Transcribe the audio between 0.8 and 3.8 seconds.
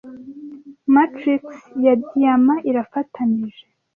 matrix ya diyama irafatanije